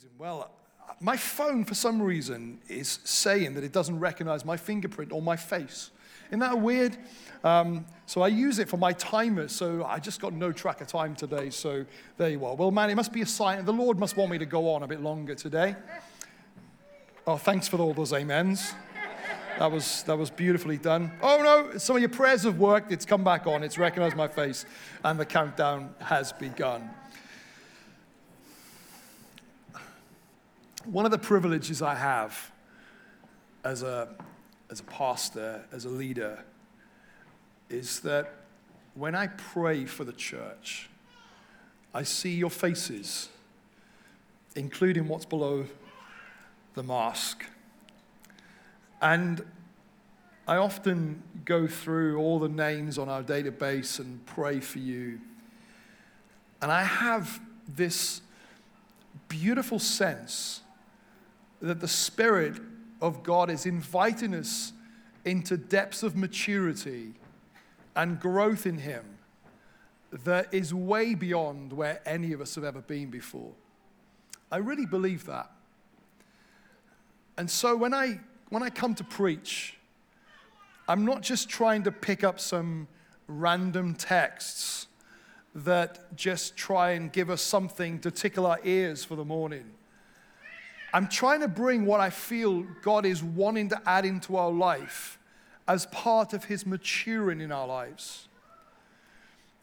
[0.00, 0.18] Amazing.
[0.18, 0.50] Well,
[0.98, 5.36] my phone, for some reason, is saying that it doesn't recognize my fingerprint or my
[5.36, 5.90] face.
[6.28, 6.96] Isn't that weird?
[7.44, 10.86] Um, so I use it for my timer, so I just got no track of
[10.86, 11.50] time today.
[11.50, 11.84] So
[12.16, 12.54] there you are.
[12.54, 13.62] Well, man, it must be a sign.
[13.66, 15.76] The Lord must want me to go on a bit longer today.
[17.26, 18.72] Oh, thanks for all those amens.
[19.58, 21.12] That was, that was beautifully done.
[21.20, 22.90] Oh no, some of your prayers have worked.
[22.90, 23.62] It's come back on.
[23.62, 24.64] It's recognized my face,
[25.04, 26.88] and the countdown has begun.
[30.86, 32.50] One of the privileges I have
[33.64, 34.08] as a,
[34.70, 36.42] as a pastor, as a leader,
[37.68, 38.34] is that
[38.94, 40.88] when I pray for the church,
[41.92, 43.28] I see your faces,
[44.56, 45.66] including what's below
[46.74, 47.44] the mask.
[49.02, 49.44] And
[50.48, 55.20] I often go through all the names on our database and pray for you.
[56.62, 57.38] And I have
[57.68, 58.22] this
[59.28, 60.62] beautiful sense
[61.60, 62.60] that the Spirit
[63.00, 64.72] of God is inviting us
[65.24, 67.14] into depths of maturity
[67.96, 69.04] and growth in Him
[70.24, 73.52] that is way beyond where any of us have ever been before.
[74.50, 75.50] I really believe that.
[77.38, 79.76] And so when I, when I come to preach,
[80.88, 82.88] I'm not just trying to pick up some
[83.28, 84.88] random texts
[85.54, 89.70] that just try and give us something to tickle our ears for the morning.
[90.92, 95.18] I'm trying to bring what I feel God is wanting to add into our life
[95.68, 98.28] as part of His maturing in our lives.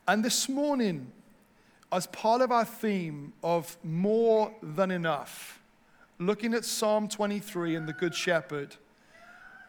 [0.07, 1.11] And this morning,
[1.91, 5.59] as part of our theme of more than enough,
[6.17, 8.75] looking at Psalm 23 and the Good Shepherd,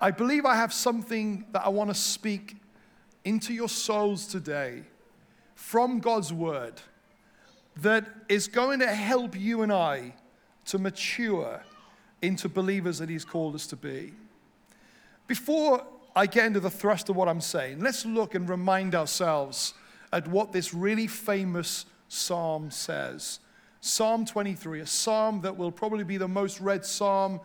[0.01, 2.57] I believe I have something that I want to speak
[3.25, 4.85] into your souls today
[5.57, 6.75] from God's Word
[7.79, 10.15] that is going to help you and I
[10.69, 11.63] to mature
[12.23, 14.13] into believers that He's called us to be.
[15.27, 19.75] Before I get into the thrust of what I'm saying, let's look and remind ourselves
[20.13, 23.41] at what this really famous psalm says.
[23.81, 27.41] Psalm 23, a psalm that will probably be the most read psalm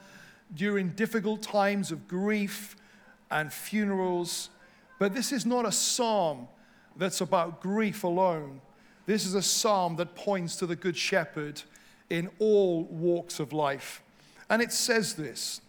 [0.56, 2.76] during difficult times of grief
[3.30, 4.50] and funerals.
[5.00, 6.48] But this is not a psalm
[6.96, 8.62] that's about grief alone.
[9.06, 11.62] This is a psalm that points to the Good Shepherd
[12.14, 14.04] in all walks of life.
[14.48, 15.62] And it says this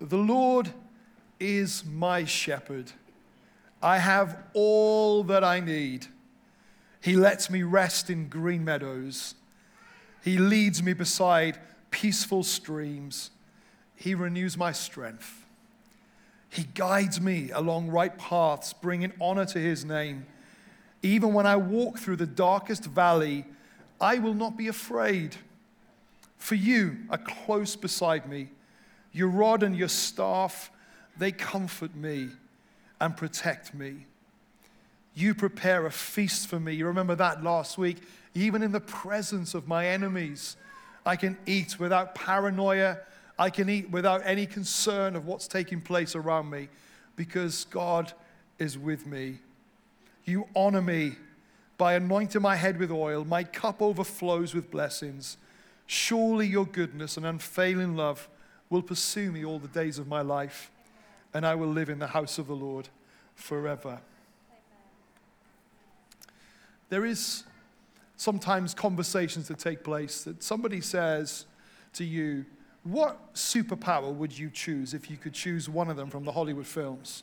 [0.00, 0.70] The Lord
[1.38, 2.92] is my shepherd.
[3.82, 6.06] I have all that I need.
[7.02, 9.34] He lets me rest in green meadows.
[10.24, 11.58] He leads me beside
[11.90, 13.30] peaceful streams.
[13.96, 15.44] He renews my strength.
[16.48, 20.24] He guides me along right paths, bringing honor to his name.
[21.02, 23.44] Even when I walk through the darkest valley,
[24.00, 25.36] I will not be afraid.
[26.38, 28.48] For you are close beside me.
[29.12, 30.70] Your rod and your staff,
[31.16, 32.28] they comfort me
[33.00, 34.06] and protect me.
[35.14, 36.74] You prepare a feast for me.
[36.74, 38.02] You remember that last week?
[38.34, 40.56] Even in the presence of my enemies,
[41.06, 42.98] I can eat without paranoia.
[43.38, 46.68] I can eat without any concern of what's taking place around me
[47.16, 48.12] because God
[48.58, 49.38] is with me.
[50.24, 51.16] You honor me
[51.78, 55.36] by anointing my head with oil, my cup overflows with blessings.
[55.86, 58.28] Surely your goodness and unfailing love
[58.70, 60.70] will pursue me all the days of my life,
[61.34, 62.88] and I will live in the house of the Lord
[63.34, 64.00] forever.
[66.88, 67.44] There is
[68.16, 71.46] sometimes conversations that take place that somebody says
[71.94, 72.46] to you,
[72.84, 76.66] What superpower would you choose if you could choose one of them from the Hollywood
[76.66, 77.22] films?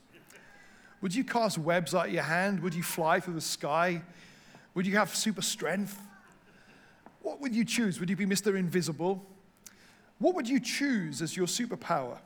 [1.01, 2.61] Would you cast webs out of your hand?
[2.61, 4.03] Would you fly through the sky?
[4.75, 6.01] Would you have super strength?
[7.21, 7.99] What would you choose?
[7.99, 8.57] Would you be Mr.
[8.57, 9.25] Invisible?
[10.19, 12.17] What would you choose as your superpower?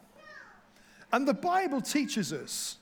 [1.12, 2.78] And the Bible teaches us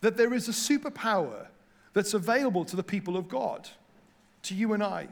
[0.00, 1.46] that there is a superpower
[1.92, 3.68] that's available to the people of God,
[4.42, 5.08] to you and I.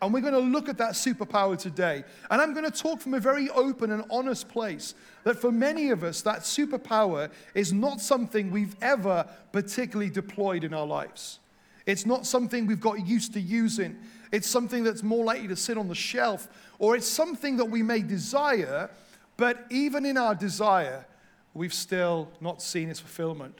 [0.00, 2.04] And we're going to look at that superpower today.
[2.30, 4.94] And I'm going to talk from a very open and honest place
[5.24, 10.72] that for many of us, that superpower is not something we've ever particularly deployed in
[10.72, 11.40] our lives.
[11.88, 13.98] It's not something we've got used to using.
[14.30, 16.46] It's something that's more likely to sit on the shelf,
[16.78, 18.90] or it's something that we may desire,
[19.38, 21.06] but even in our desire,
[21.54, 23.58] we've still not seen its fulfillment.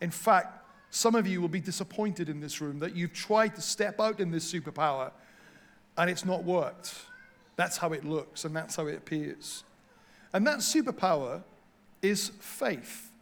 [0.00, 3.60] In fact, some of you will be disappointed in this room that you've tried to
[3.60, 5.12] step out in this superpower
[5.96, 6.92] and it's not worked.
[7.54, 9.62] That's how it looks and that's how it appears.
[10.32, 11.44] And that superpower
[12.02, 13.12] is faith.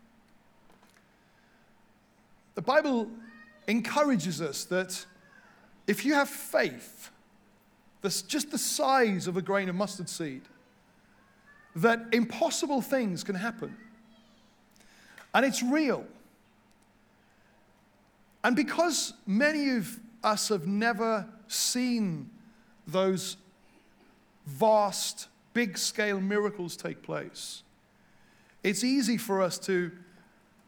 [2.55, 3.11] The Bible
[3.69, 5.07] encourages us that
[5.87, 7.11] if you have faith,
[8.03, 10.43] that's just the size of a grain of mustard seed,
[11.77, 13.77] that impossible things can happen.
[15.35, 16.05] And it's real.
[18.43, 22.31] And because many of us have never seen
[22.87, 23.37] those
[24.47, 27.63] vast, big scale miracles take place,
[28.63, 29.93] it's easy for us to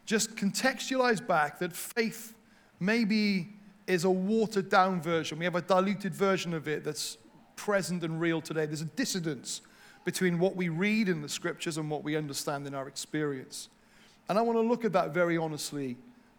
[0.04, 2.34] just contextualize back that faith
[2.80, 3.50] maybe
[3.86, 5.38] is a watered down version.
[5.38, 7.18] We have a diluted version of it that's
[7.56, 8.66] present and real today.
[8.66, 9.60] There's a dissonance
[10.04, 13.68] between what we read in the scriptures and what we understand in our experience.
[14.28, 15.96] And I want to look at that very honestly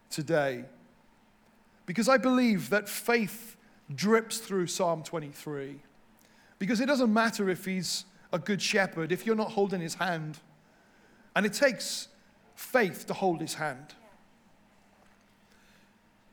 [0.10, 0.66] today.
[1.86, 3.56] Because I believe that faith
[3.94, 5.80] drips through Psalm 23.
[6.58, 10.40] Because it doesn't matter if he's a good shepherd, if you're not holding his hand.
[11.36, 12.08] And it takes
[12.56, 13.94] faith to hold his hand.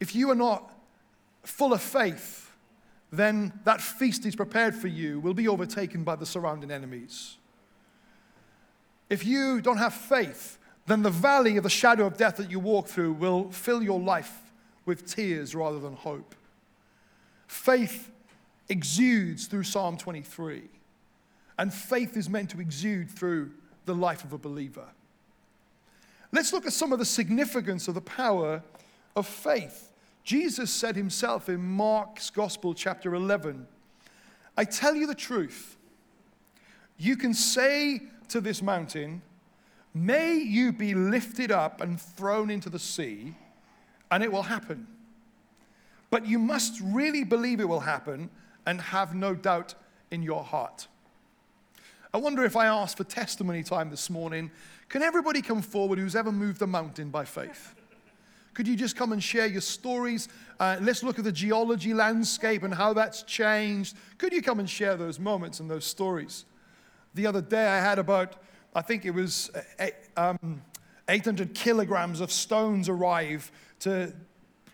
[0.00, 0.72] If you are not
[1.42, 2.50] full of faith,
[3.10, 7.36] then that feast he's prepared for you will be overtaken by the surrounding enemies.
[9.08, 12.60] If you don't have faith, then the valley of the shadow of death that you
[12.60, 14.52] walk through will fill your life
[14.84, 16.34] with tears rather than hope.
[17.46, 18.10] Faith
[18.68, 20.62] exudes through Psalm 23,
[21.58, 23.50] and faith is meant to exude through
[23.86, 24.86] the life of a believer.
[26.30, 28.62] Let's look at some of the significance of the power
[29.16, 29.87] of faith.
[30.28, 33.66] Jesus said himself in Mark's Gospel, chapter 11,
[34.58, 35.78] I tell you the truth.
[36.98, 39.22] You can say to this mountain,
[39.94, 43.36] May you be lifted up and thrown into the sea,
[44.10, 44.86] and it will happen.
[46.10, 48.28] But you must really believe it will happen
[48.66, 49.76] and have no doubt
[50.10, 50.88] in your heart.
[52.12, 54.50] I wonder if I asked for testimony time this morning,
[54.90, 57.74] can everybody come forward who's ever moved a mountain by faith?
[58.58, 60.26] Could you just come and share your stories?
[60.58, 63.96] Uh, let's look at the geology landscape and how that's changed.
[64.18, 66.44] Could you come and share those moments and those stories?
[67.14, 68.34] The other day I had about,
[68.74, 70.60] I think it was uh, um,
[71.08, 74.12] 800 kilograms of stones arrive to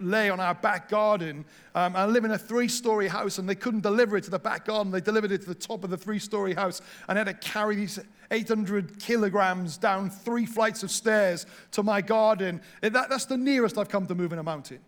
[0.00, 1.44] lay on our back garden.
[1.75, 4.38] Um, I live in a three story house and they couldn't deliver it to the
[4.38, 4.93] back garden.
[4.93, 7.49] They delivered it to the top of the three story house and I had to
[7.49, 7.99] carry these
[8.31, 12.61] 800 kilograms down three flights of stairs to my garden.
[12.81, 14.81] That, that's the nearest I've come to moving a mountain.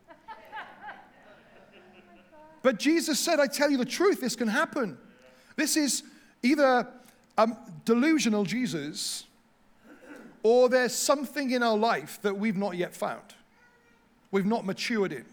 [2.63, 4.99] But Jesus said, I tell you the truth, this can happen.
[5.55, 6.03] This is
[6.43, 6.89] either
[7.39, 7.49] a
[7.85, 9.25] delusional Jesus
[10.43, 13.36] or there's something in our life that we've not yet found
[14.31, 15.25] we've not matured in.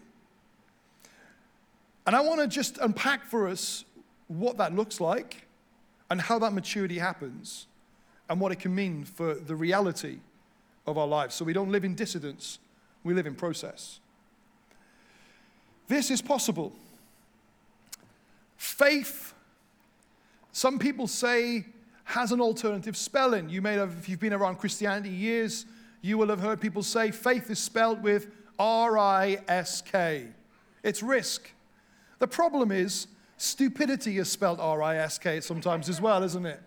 [2.06, 3.84] And I want to just unpack for us
[4.28, 5.46] what that looks like
[6.10, 7.66] and how that maturity happens
[8.28, 10.18] and what it can mean for the reality
[10.86, 11.34] of our lives.
[11.34, 12.58] So we don't live in dissidence,
[13.02, 14.00] we live in process.
[15.88, 16.72] This is possible.
[18.56, 19.34] Faith,
[20.52, 21.66] some people say,
[22.04, 23.48] has an alternative spelling.
[23.48, 25.66] You may have, if you've been around Christianity years,
[26.00, 30.28] you will have heard people say faith is spelled with R I S K.
[30.82, 31.50] It's risk.
[32.18, 33.06] The problem is,
[33.36, 36.60] stupidity is spelled R I S K sometimes as well, isn't it?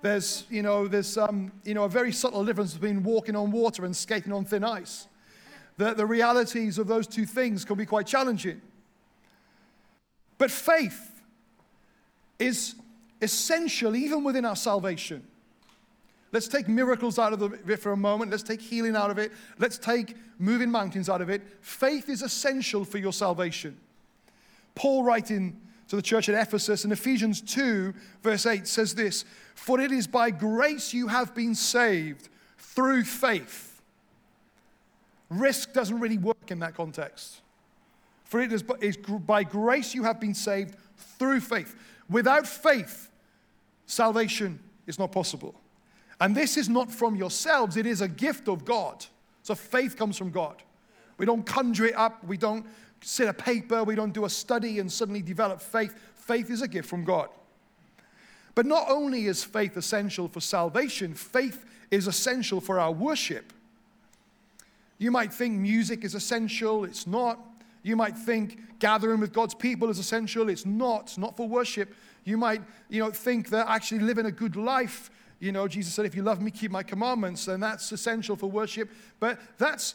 [0.00, 3.84] There's, you know, there's um, you know, a very subtle difference between walking on water
[3.84, 5.08] and skating on thin ice.
[5.76, 8.60] The, the realities of those two things can be quite challenging.
[10.36, 11.22] But faith
[12.38, 12.76] is
[13.20, 15.24] essential even within our salvation.
[16.30, 18.30] Let's take miracles out of it for a moment.
[18.30, 19.32] Let's take healing out of it.
[19.58, 21.42] Let's take moving mountains out of it.
[21.60, 23.78] Faith is essential for your salvation.
[24.74, 25.58] Paul, writing
[25.88, 30.06] to the church at Ephesus in Ephesians 2, verse 8, says this For it is
[30.06, 33.80] by grace you have been saved through faith.
[35.30, 37.40] Risk doesn't really work in that context.
[38.24, 40.74] For it is by grace you have been saved
[41.18, 41.74] through faith.
[42.10, 43.10] Without faith,
[43.86, 45.54] salvation is not possible.
[46.20, 49.04] And this is not from yourselves, it is a gift of God.
[49.42, 50.62] So faith comes from God.
[51.16, 52.66] We don't conjure it up, we don't
[53.00, 55.94] sit a paper, we don't do a study and suddenly develop faith.
[56.14, 57.28] Faith is a gift from God.
[58.54, 63.52] But not only is faith essential for salvation, faith is essential for our worship.
[64.98, 67.38] You might think music is essential, it's not.
[67.84, 71.16] You might think gathering with God's people is essential, it's not.
[71.16, 71.94] Not for worship.
[72.24, 76.04] You might, you know, think that actually living a good life you know, Jesus said,
[76.04, 78.90] if you love me, keep my commandments, and that's essential for worship.
[79.20, 79.94] But that's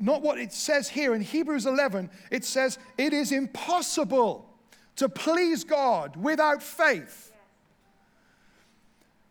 [0.00, 1.14] not what it says here.
[1.14, 4.48] In Hebrews 11, it says, it is impossible
[4.96, 7.32] to please God without faith.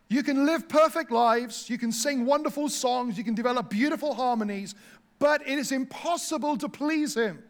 [0.10, 4.74] You can live perfect lives, you can sing wonderful songs, you can develop beautiful harmonies,
[5.20, 7.44] but it is impossible to please Him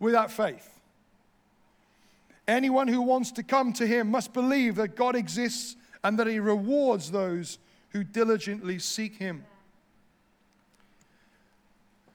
[0.00, 0.78] without faith.
[2.48, 6.38] Anyone who wants to come to him must believe that God exists and that he
[6.38, 7.58] rewards those
[7.90, 9.44] who diligently seek him.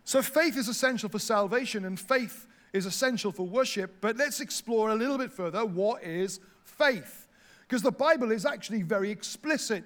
[0.06, 3.96] So, faith is essential for salvation, and faith is essential for worship.
[4.02, 7.28] But let's explore a little bit further what is faith?
[7.62, 9.86] Because the Bible is actually very explicit.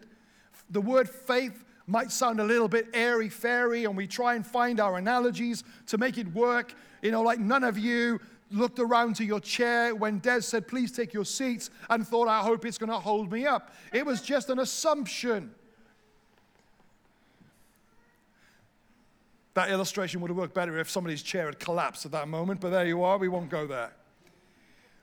[0.70, 4.80] The word faith might sound a little bit airy fairy, and we try and find
[4.80, 6.74] our analogies to make it work.
[7.02, 8.20] You know, like none of you
[8.52, 12.42] looked around to your chair when Des said, Please take your seats, and thought, I
[12.42, 13.74] hope it's going to hold me up.
[13.94, 15.54] It was just an assumption.
[19.54, 22.70] That illustration would have worked better if somebody's chair had collapsed at that moment, but
[22.70, 23.92] there you are, we won't go there.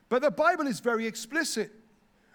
[0.07, 1.71] But the Bible is very explicit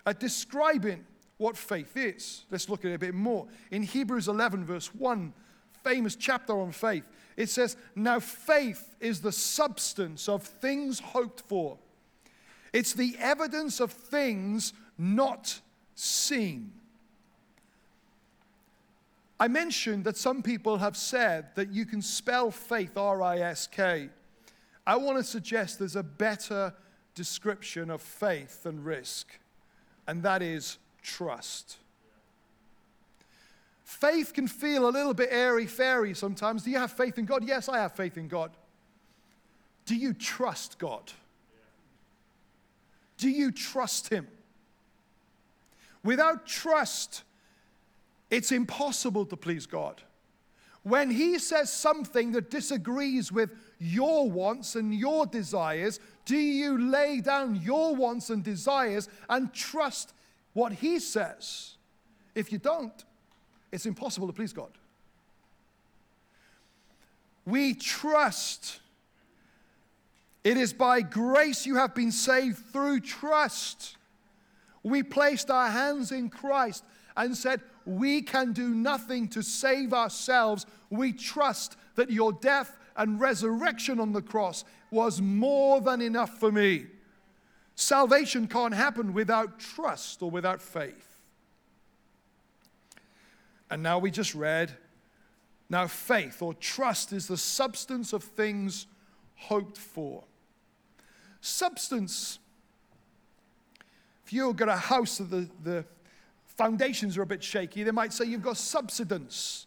[0.04, 1.06] at describing
[1.38, 2.44] what faith is.
[2.50, 3.46] Let's look at it a bit more.
[3.70, 5.32] In Hebrews 11, verse 1,
[5.82, 7.04] famous chapter on faith,
[7.36, 11.78] it says, Now faith is the substance of things hoped for,
[12.72, 15.60] it's the evidence of things not
[15.94, 16.72] seen.
[19.40, 23.66] I mentioned that some people have said that you can spell faith R I S
[23.66, 24.10] K.
[24.86, 26.74] I want to suggest there's a better
[27.14, 29.38] description of faith than risk,
[30.06, 31.78] and that is trust.
[33.90, 36.62] Faith can feel a little bit airy fairy sometimes.
[36.62, 37.44] Do you have faith in God?
[37.44, 38.52] Yes, I have faith in God.
[39.84, 41.10] Do you trust God?
[43.18, 44.28] Do you trust Him?
[46.04, 47.24] Without trust,
[48.30, 50.00] it's impossible to please God.
[50.84, 57.20] When He says something that disagrees with your wants and your desires, do you lay
[57.20, 60.14] down your wants and desires and trust
[60.52, 61.74] what He says?
[62.36, 63.04] If you don't,
[63.72, 64.70] it's impossible to please God.
[67.44, 68.80] We trust.
[70.44, 73.96] It is by grace you have been saved through trust.
[74.82, 76.84] We placed our hands in Christ
[77.16, 80.66] and said, We can do nothing to save ourselves.
[80.88, 86.50] We trust that your death and resurrection on the cross was more than enough for
[86.50, 86.86] me.
[87.74, 91.09] Salvation can't happen without trust or without faith.
[93.70, 94.76] And now we just read
[95.68, 98.86] now faith or trust is the substance of things
[99.36, 100.24] hoped for.
[101.40, 102.40] Substance.
[104.26, 105.84] If you've got a house that the, the
[106.44, 109.66] foundations are a bit shaky, they might say you've got subsidence.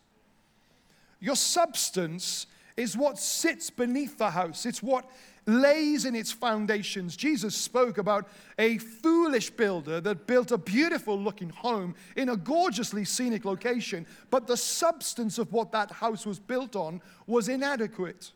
[1.19, 5.09] Your substance is what sits beneath the house, it's what
[5.45, 7.15] lays in its foundations.
[7.15, 13.05] Jesus spoke about a foolish builder that built a beautiful looking home in a gorgeously
[13.05, 18.31] scenic location, but the substance of what that house was built on was inadequate.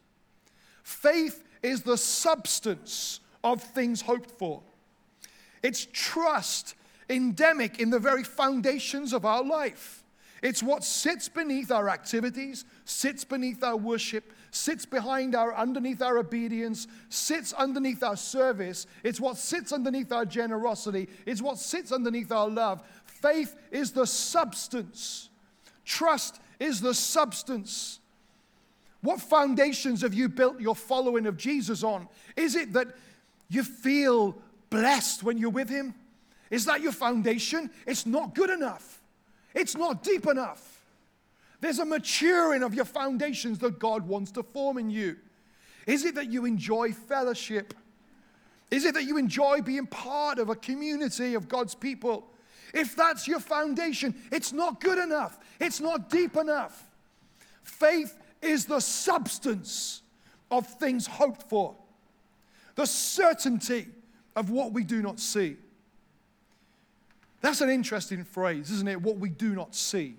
[0.84, 4.62] Faith is the substance of things hoped for.
[5.64, 6.76] It's trust
[7.10, 10.04] endemic in the very foundations of our life.
[10.44, 16.18] It's what sits beneath our activities, sits beneath our worship, sits behind our underneath our
[16.18, 18.88] obedience, sits underneath our service.
[19.04, 21.08] It's what sits underneath our generosity.
[21.26, 22.82] It's what sits underneath our love.
[23.06, 25.30] Faith is the substance.
[25.86, 28.00] Trust is the substance.
[29.02, 32.08] What foundations have you built your following of Jesus on?
[32.36, 32.88] Is it that
[33.50, 34.38] you feel
[34.70, 35.94] blessed when you're with him?
[36.50, 37.70] Is that your foundation?
[37.86, 39.02] It's not good enough.
[39.54, 40.76] It's not deep enough.
[41.60, 45.18] There's a maturing of your foundations that God wants to form in you.
[45.86, 47.74] Is it that you enjoy fellowship?
[48.70, 52.30] Is it that you enjoy being part of a community of God's people?
[52.74, 55.40] If that's your foundation, it's not good enough.
[55.60, 56.84] It's not deep enough.
[57.64, 60.02] Faith is the substance
[60.52, 61.76] of things hoped for,
[62.76, 63.88] the certainty
[64.36, 65.58] of what we do not see.
[67.42, 69.02] That's an interesting phrase, isn't it?
[69.02, 70.16] What we do not see.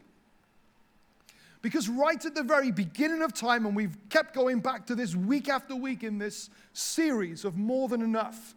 [1.61, 5.17] Because right at the very beginning of time, and we've kept going back to this
[5.17, 8.55] week after week in this series of More Than Enough,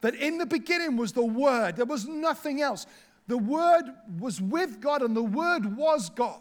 [0.00, 2.86] that in the beginning was the Word, there was nothing else.
[3.26, 3.84] The Word
[4.20, 6.40] was with God, and the Word was God.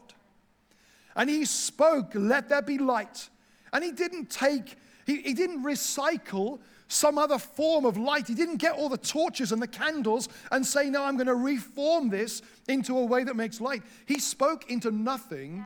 [1.16, 3.30] And He spoke, Let there be light.
[3.74, 4.76] And He didn't take,
[5.08, 8.28] He, he didn't recycle some other form of light.
[8.28, 11.36] He didn't get all the torches and the candles and say, No, I'm going to
[11.36, 13.82] reform this into a way that makes light.
[14.06, 15.66] He spoke into nothing.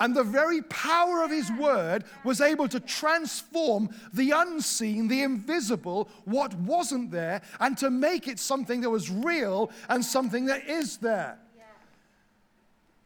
[0.00, 6.08] And the very power of his word was able to transform the unseen, the invisible,
[6.24, 10.96] what wasn't there, and to make it something that was real and something that is
[10.96, 11.38] there.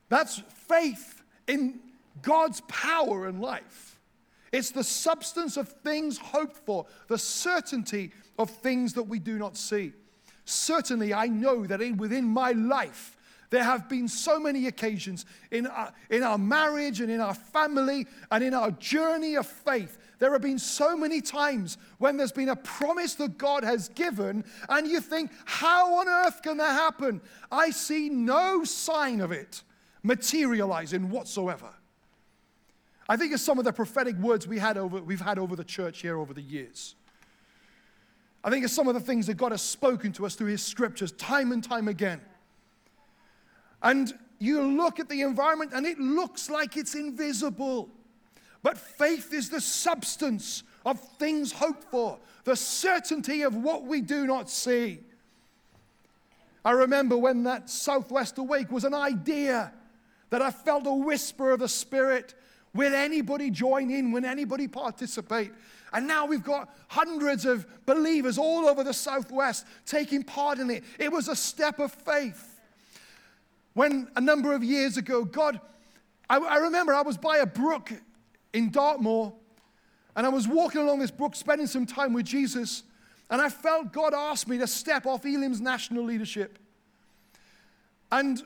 [0.09, 1.81] That's faith in
[2.23, 3.99] God's power in life.
[4.53, 9.57] It's the substance of things hoped for, the certainty of things that we do not
[9.57, 9.93] see.
[10.45, 13.17] Certainly, I know that in, within my life,
[13.55, 18.05] there have been so many occasions in our, in our marriage and in our family
[18.33, 19.97] and in our journey of faith.
[20.19, 24.45] There have been so many times when there's been a promise that God has given,
[24.69, 27.21] and you think, how on earth can that happen?
[27.53, 29.63] I see no sign of it
[30.03, 31.71] materializing whatsoever.
[33.09, 35.63] I think of some of the prophetic words we had over, we've had over the
[35.65, 36.97] church here over the years.
[38.43, 40.63] I think of some of the things that God has spoken to us through His
[40.63, 42.21] scriptures time and time again.
[43.85, 47.91] And you look at the environment and it looks like it's invisible.
[48.65, 54.27] But faith is the substance of things hoped for, the certainty of what we do
[54.27, 54.99] not see.
[56.65, 59.73] I remember when that Southwest Awake was an idea
[60.31, 62.35] that I felt a whisper of the Spirit
[62.75, 64.11] Will anybody join in?
[64.11, 65.53] Will anybody participate?
[65.93, 70.83] And now we've got hundreds of believers all over the Southwest taking part in it.
[70.99, 72.54] It was a step of faith.
[73.75, 75.61] When a number of years ago, God,
[76.31, 77.93] I, I remember I was by a brook
[78.53, 79.33] in Dartmoor,
[80.17, 82.85] and I was walking along this brook, spending some time with Jesus,
[83.31, 86.59] and I felt God ask me to step off Elim's national leadership.
[88.13, 88.41] And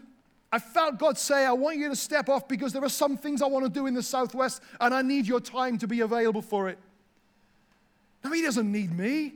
[0.51, 3.43] I felt God say, I want you to step off because there are some things
[3.43, 6.41] I want to do in the Southwest and I need your time to be available
[6.41, 6.79] for it.
[8.25, 9.35] Now, He doesn't need me.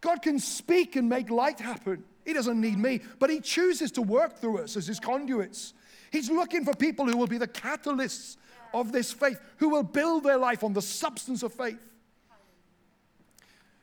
[0.00, 2.04] God can speak and make light happen.
[2.24, 5.74] He doesn't need me, but He chooses to work through us as His conduits.
[6.10, 8.36] He's looking for people who will be the catalysts
[8.72, 11.78] of this faith, who will build their life on the substance of faith.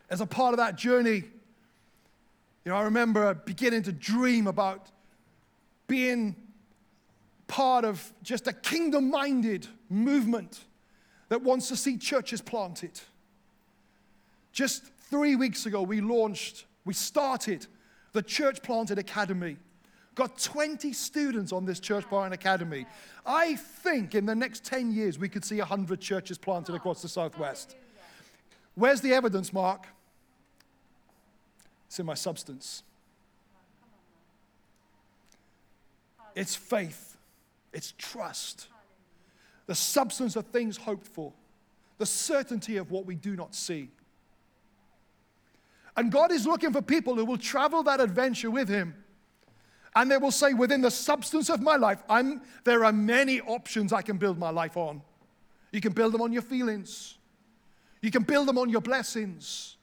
[0.10, 1.24] As a part of that journey,
[2.66, 4.88] you know, I remember beginning to dream about
[5.88, 6.36] being
[7.48, 10.64] part of just a kingdom minded movement
[11.30, 13.00] that wants to see churches planted.
[14.52, 17.68] Just three weeks ago, we launched, we started
[18.14, 19.58] the Church Planted Academy.
[20.16, 22.86] Got 20 students on this Church Planted Academy.
[23.26, 27.08] I think in the next 10 years, we could see 100 churches planted across the
[27.08, 27.76] Southwest.
[28.76, 29.88] Where's the evidence, Mark?
[31.88, 32.84] It's in my substance.
[36.36, 37.18] It's faith,
[37.74, 38.68] it's trust,
[39.66, 41.34] the substance of things hoped for,
[41.98, 43.90] the certainty of what we do not see.
[45.98, 48.96] And God is looking for people who will travel that adventure with Him.
[49.96, 53.92] And they will say, within the substance of my life, I'm, there are many options
[53.92, 55.02] I can build my life on.
[55.72, 57.18] You can build them on your feelings,
[58.02, 59.78] you can build them on your blessings,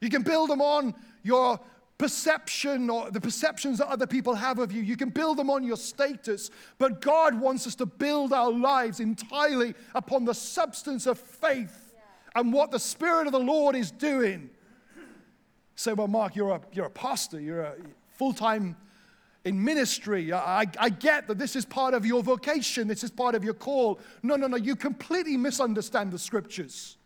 [0.00, 1.60] you can build them on your
[1.98, 4.82] perception or the perceptions that other people have of you.
[4.82, 9.00] You can build them on your status, but God wants us to build our lives
[9.00, 12.40] entirely upon the substance of faith yeah.
[12.40, 14.50] and what the Spirit of the Lord is doing.
[15.76, 17.74] Say, well, Mark, you're a, you're a pastor, you're a
[18.12, 18.76] full time
[19.44, 20.32] in ministry.
[20.32, 23.54] I, I get that this is part of your vocation, this is part of your
[23.54, 24.00] call.
[24.22, 26.96] No, no, no, you completely misunderstand the scriptures.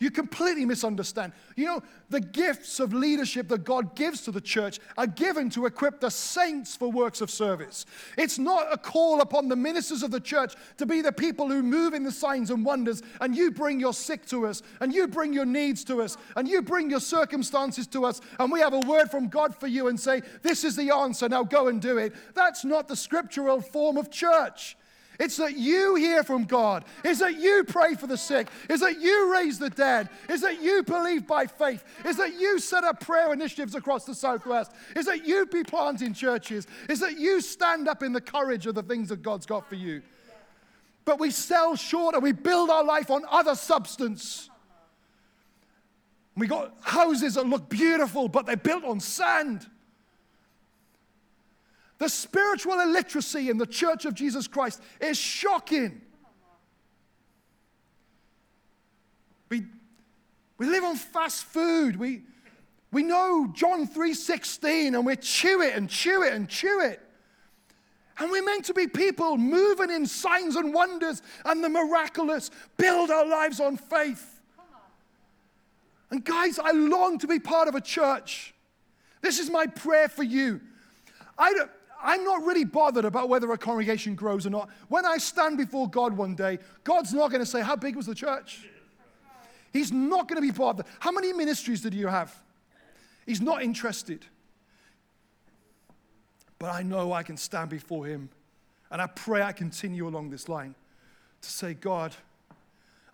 [0.00, 1.34] You completely misunderstand.
[1.56, 5.66] You know, the gifts of leadership that God gives to the church are given to
[5.66, 7.84] equip the saints for works of service.
[8.16, 11.62] It's not a call upon the ministers of the church to be the people who
[11.62, 15.06] move in the signs and wonders, and you bring your sick to us, and you
[15.06, 18.72] bring your needs to us, and you bring your circumstances to us, and we have
[18.72, 21.80] a word from God for you and say, This is the answer, now go and
[21.80, 22.14] do it.
[22.34, 24.78] That's not the scriptural form of church.
[25.20, 26.86] It's that you hear from God.
[27.04, 28.48] It's that you pray for the sick.
[28.70, 30.08] It's that you raise the dead.
[30.30, 31.84] It's that you believe by faith.
[32.06, 34.72] It's that you set up prayer initiatives across the Southwest.
[34.96, 36.66] It's that you be planting churches.
[36.88, 39.74] It's that you stand up in the courage of the things that God's got for
[39.74, 40.00] you.
[41.04, 44.48] But we sell short and we build our life on other substance.
[46.34, 49.66] We got houses that look beautiful, but they're built on sand.
[52.00, 56.00] The spiritual illiteracy in the church of Jesus Christ is shocking.
[59.50, 59.66] We,
[60.56, 61.96] we live on fast food.
[61.96, 62.22] We,
[62.90, 67.06] we know John 3:16 and we chew it and chew it and chew it.
[68.18, 73.10] And we're meant to be people moving in signs and wonders and the miraculous, build
[73.10, 74.40] our lives on faith.
[76.10, 78.54] And guys, I long to be part of a church.
[79.20, 80.62] This is my prayer for you.
[81.38, 81.70] I don't,
[82.02, 84.70] I'm not really bothered about whether a congregation grows or not.
[84.88, 88.06] When I stand before God one day, God's not going to say, How big was
[88.06, 88.66] the church?
[89.72, 90.86] He's not going to be bothered.
[90.98, 92.34] How many ministries did you have?
[93.26, 94.24] He's not interested.
[96.58, 98.28] But I know I can stand before Him,
[98.90, 100.74] and I pray I continue along this line
[101.40, 102.14] to say, God,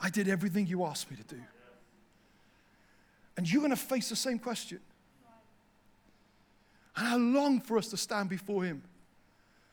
[0.01, 1.41] I did everything you asked me to do.
[3.37, 4.81] And you're going to face the same question.
[6.97, 8.83] And I long for us to stand before Him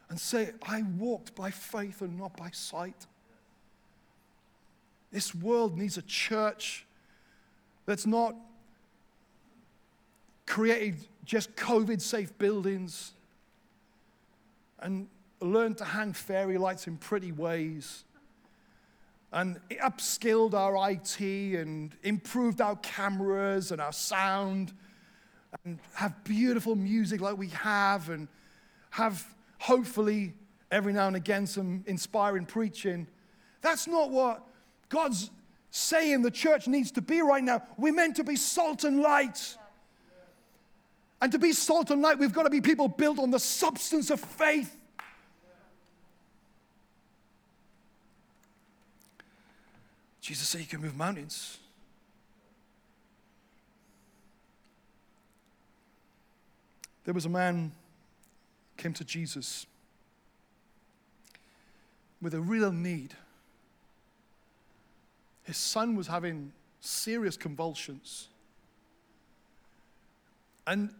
[0.10, 3.08] and say, I walked by faith and not by sight.
[5.12, 6.86] This world needs a church
[7.86, 8.36] that's not
[10.46, 13.14] created just COVID safe buildings
[14.80, 15.08] and
[15.40, 18.04] learned to hang fairy lights in pretty ways
[19.32, 24.74] and upskilled our IT and improved our cameras and our sound
[25.66, 28.28] and have beautiful music like we have and
[28.90, 29.26] have
[29.60, 30.34] hopefully
[30.72, 33.08] every now and again some inspiring preaching.
[33.62, 34.44] That's not what
[34.90, 35.30] God's
[35.72, 37.64] saying the church needs to be right now.
[37.78, 39.58] We're meant to be salt and light.
[41.22, 44.10] And to be salt and light, we've got to be people built on the substance
[44.10, 44.76] of faith.
[50.20, 51.60] Jesus said you can move mountains.
[57.06, 57.72] There was a man
[58.78, 59.66] came to Jesus
[62.22, 63.14] with a real need.
[65.44, 68.30] His son was having serious convulsions.
[70.66, 70.94] And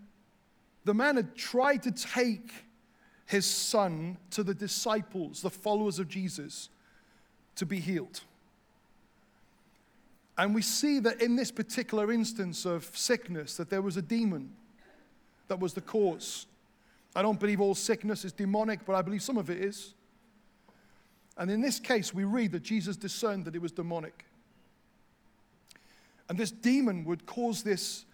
[0.84, 2.52] the man had tried to take
[3.26, 6.70] his son to the disciples, the followers of Jesus,
[7.56, 8.22] to be healed.
[10.38, 14.52] And we see that in this particular instance of sickness that there was a demon
[15.48, 16.46] that was the cause.
[17.16, 19.94] I don't believe all sickness is demonic, but I believe some of it is.
[21.38, 24.26] And in this case, we read that Jesus discerned that it was demonic.
[26.30, 28.06] And this demon would cause this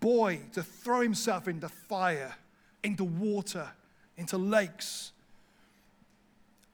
[0.00, 2.34] boy to throw himself into fire,
[2.82, 3.70] into water,
[4.16, 5.12] into lakes.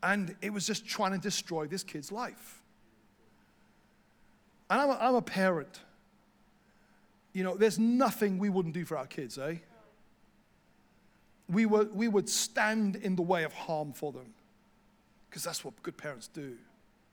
[0.02, 2.62] And it was just trying to destroy this kid's life.
[4.68, 5.80] And I'm a, I'm a parent.
[7.32, 9.56] You know, there's nothing we wouldn't do for our kids, eh?
[11.48, 14.34] We would, we would stand in the way of harm for them
[15.28, 16.56] because that's what good parents do.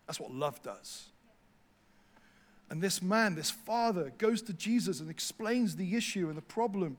[0.06, 1.10] That's what love does.
[2.70, 6.98] And this man, this father, goes to Jesus and explains the issue and the problem.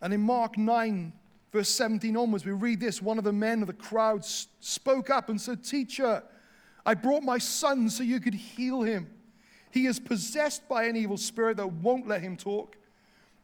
[0.00, 1.12] And in Mark 9,
[1.52, 5.28] verse 17 onwards, we read this one of the men of the crowd spoke up
[5.28, 6.22] and said, Teacher,
[6.84, 9.08] I brought my son so you could heal him.
[9.76, 12.78] He is possessed by an evil spirit that won't let him talk.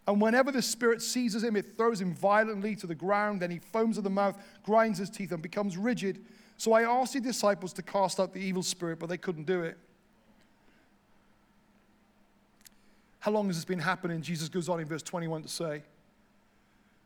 [0.09, 3.42] And whenever the spirit seizes him, it throws him violently to the ground.
[3.42, 6.25] Then he foams at the mouth, grinds his teeth, and becomes rigid.
[6.57, 9.61] So I asked the disciples to cast out the evil spirit, but they couldn't do
[9.61, 9.77] it.
[13.21, 14.23] How long has this been happening?
[14.23, 15.83] Jesus goes on in verse 21 to say.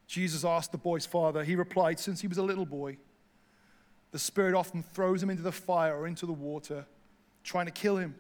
[0.06, 1.42] Jesus asked the boy's father.
[1.42, 2.96] He replied, Since he was a little boy,
[4.12, 6.86] the Spirit often throws him into the fire or into the water,
[7.42, 8.14] trying to kill him.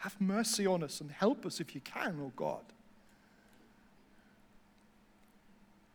[0.00, 2.62] Have mercy on us and help us if you can, oh God.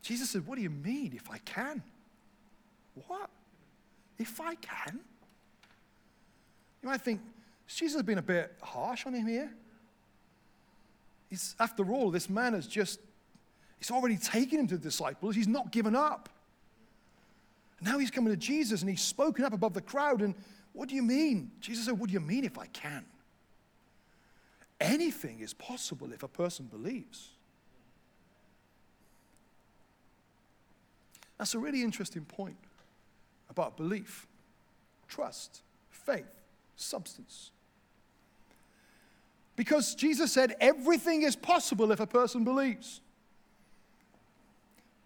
[0.00, 1.82] Jesus said, What do you mean, if I can?
[3.08, 3.28] What?
[4.16, 5.00] If I can?
[6.82, 7.20] You might think,
[7.66, 9.50] Jesus has been a bit harsh on him here.
[11.28, 13.00] He's, after all, this man has just,
[13.78, 15.34] he's already taken him to the disciples.
[15.34, 16.28] He's not given up.
[17.80, 20.22] Now he's coming to Jesus and he's spoken up above the crowd.
[20.22, 20.36] And
[20.72, 21.50] what do you mean?
[21.60, 23.04] Jesus said, What do you mean if I can?
[24.80, 27.30] Anything is possible if a person believes.
[31.38, 32.56] That's a really interesting point
[33.50, 34.26] about belief,
[35.08, 36.26] trust, faith,
[36.76, 37.50] substance.
[39.54, 43.00] Because Jesus said everything is possible if a person believes.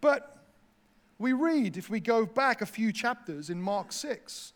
[0.01, 0.39] But
[1.19, 4.53] we read, if we go back a few chapters in Mark 6,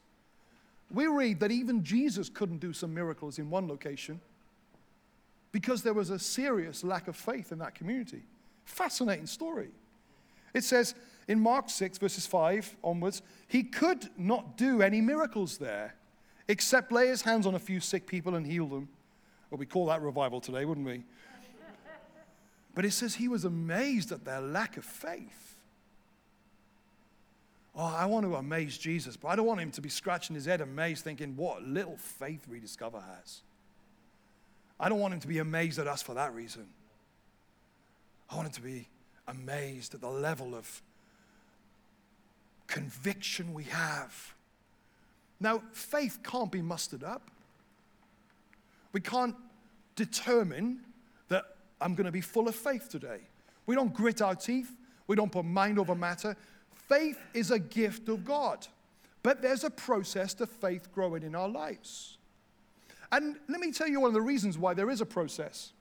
[0.92, 4.20] we read that even Jesus couldn't do some miracles in one location
[5.54, 8.24] because there was a serious lack of faith in that community.
[8.64, 9.68] Fascinating story.
[10.52, 10.96] It says
[11.28, 15.94] in Mark 6, verses 5 onwards, he could not do any miracles there
[16.48, 18.88] except lay his hands on a few sick people and heal them.
[19.48, 21.04] Well, we call that revival today, wouldn't we?
[22.74, 25.54] But it says he was amazed at their lack of faith.
[27.76, 30.46] Oh, I want to amaze Jesus, but I don't want him to be scratching his
[30.46, 33.42] head amazed, thinking, what little faith Rediscover has.
[34.84, 36.66] I don't want him to be amazed at us for that reason.
[38.28, 38.86] I want him to be
[39.26, 40.82] amazed at the level of
[42.66, 44.34] conviction we have.
[45.40, 47.30] Now, faith can't be mustered up.
[48.92, 49.34] We can't
[49.96, 50.80] determine
[51.28, 51.44] that
[51.80, 53.20] I'm going to be full of faith today.
[53.64, 54.70] We don't grit our teeth,
[55.06, 56.36] we don't put mind over matter.
[56.90, 58.66] Faith is a gift of God.
[59.22, 62.18] But there's a process to faith growing in our lives.
[63.14, 65.72] And let me tell you one of the reasons why there is a process.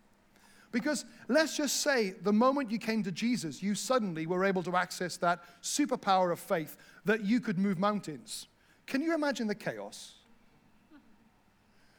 [0.71, 4.75] Because let's just say the moment you came to Jesus, you suddenly were able to
[4.75, 8.47] access that superpower of faith that you could move mountains.
[8.85, 10.13] Can you imagine the chaos?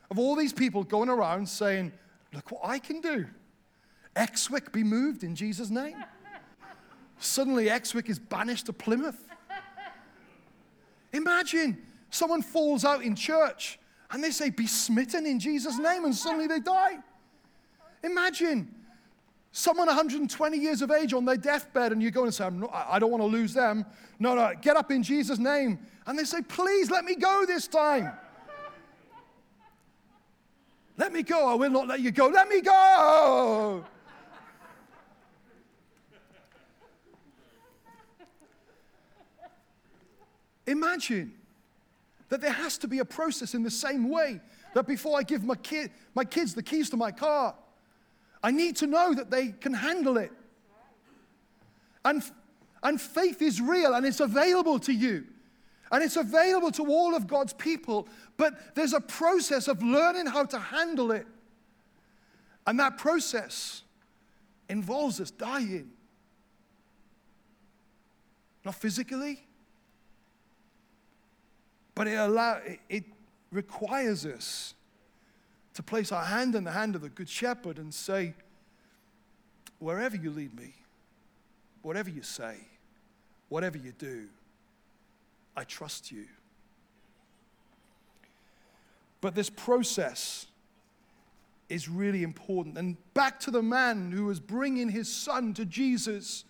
[0.08, 1.92] Of all these people going around saying,
[2.32, 3.26] Look what I can do.
[4.14, 5.96] Exwick be moved in Jesus' name.
[7.18, 9.28] Suddenly, Exwick is banished to Plymouth.
[11.12, 11.78] Imagine
[12.10, 13.80] someone falls out in church
[14.14, 16.98] and they say, Be smitten in Jesus' name, and suddenly they die.
[18.04, 18.72] Imagine
[19.50, 23.00] someone 120 years of age on their deathbed, and you go and say, not, I
[23.00, 23.84] don't want to lose them.
[24.20, 25.80] No, no, get up in Jesus' name.
[26.06, 28.12] And they say, Please let me go this time.
[30.96, 31.48] Let me go.
[31.48, 32.28] I will not let you go.
[32.28, 33.84] Let me go.
[40.68, 41.34] Imagine
[42.34, 44.40] that there has to be a process in the same way
[44.74, 47.54] that before I give my, kid, my kids the keys to my car,
[48.42, 50.32] I need to know that they can handle it.
[52.04, 52.24] And,
[52.82, 55.26] and faith is real and it's available to you.
[55.92, 60.44] And it's available to all of God's people, but there's a process of learning how
[60.46, 61.28] to handle it.
[62.66, 63.82] And that process
[64.68, 65.92] involves us dying.
[68.64, 69.46] Not physically,
[71.94, 73.04] but it, allow, it
[73.50, 74.74] requires us
[75.74, 78.34] to place our hand in the hand of the Good Shepherd and say,
[79.78, 80.72] Wherever you lead me,
[81.82, 82.56] whatever you say,
[83.48, 84.28] whatever you do,
[85.56, 86.24] I trust you.
[89.20, 90.46] But this process
[91.68, 92.78] is really important.
[92.78, 96.44] And back to the man who was bringing his son to Jesus.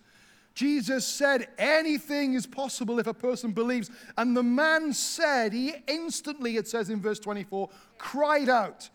[0.55, 3.91] Jesus said, Anything is possible if a person believes.
[4.17, 8.89] And the man said, He instantly, it says in verse 24, cried out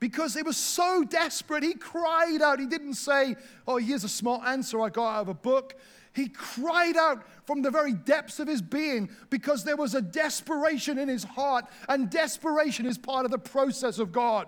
[0.00, 1.62] because it was so desperate.
[1.62, 2.58] He cried out.
[2.58, 3.36] He didn't say,
[3.68, 5.76] Oh, here's a small answer I got out of a book.
[6.14, 10.96] He cried out from the very depths of his being because there was a desperation
[10.96, 14.46] in his heart, and desperation is part of the process of God.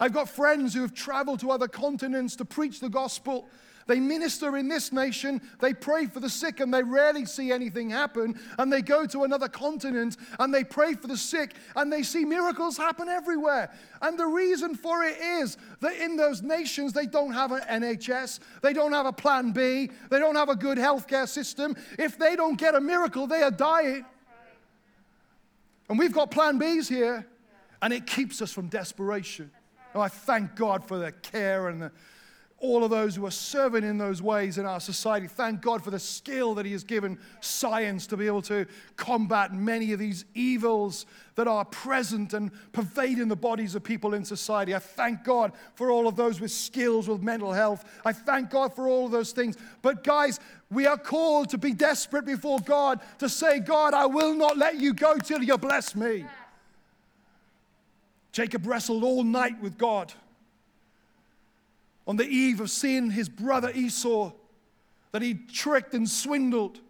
[0.00, 3.46] I've got friends who have traveled to other continents to preach the gospel,
[3.86, 7.90] they minister in this nation, they pray for the sick, and they rarely see anything
[7.90, 8.38] happen.
[8.58, 12.24] And they go to another continent and they pray for the sick, and they see
[12.24, 13.70] miracles happen everywhere.
[14.02, 18.40] And the reason for it is that in those nations, they don't have an NHS,
[18.62, 21.76] they don't have a plan B, they don't have a good healthcare system.
[21.98, 24.04] If they don't get a miracle, they are dying.
[25.88, 27.24] And we've got plan Bs here,
[27.80, 29.52] and it keeps us from desperation.
[29.94, 31.92] Oh, I thank God for the care and the
[32.58, 35.26] all of those who are serving in those ways in our society.
[35.26, 38.66] Thank God for the skill that He has given science to be able to
[38.96, 44.24] combat many of these evils that are present and pervading the bodies of people in
[44.24, 44.74] society.
[44.74, 47.84] I thank God for all of those with skills with mental health.
[48.06, 49.58] I thank God for all of those things.
[49.82, 50.40] But, guys,
[50.70, 54.76] we are called to be desperate before God to say, God, I will not let
[54.76, 56.24] you go till you bless me.
[58.32, 60.14] Jacob wrestled all night with God
[62.06, 64.32] on the eve of seeing his brother Esau
[65.12, 66.80] that he tricked and swindled.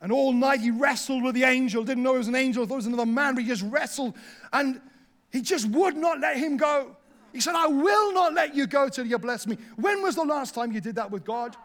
[0.00, 2.74] And all night he wrestled with the angel, didn't know it was an angel, thought
[2.74, 4.16] it was another man, but he just wrestled.
[4.52, 4.80] And
[5.30, 6.96] he just would not let him go.
[7.32, 9.58] He said, I will not let you go till you bless me.
[9.76, 11.56] When was the last time you did that with God?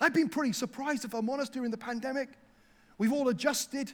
[0.00, 2.28] I've been pretty surprised, if I'm honest, during the pandemic.
[2.98, 3.92] We've all adjusted.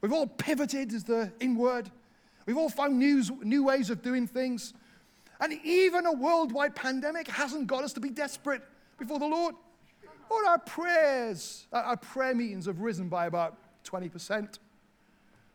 [0.00, 1.90] We've all pivoted, is the in word.
[2.46, 4.74] We've all found new, new ways of doing things.
[5.40, 8.62] And even a worldwide pandemic hasn't got us to be desperate
[8.98, 9.54] before the Lord.
[10.30, 14.58] Or our prayers, our prayer meetings have risen by about 20%.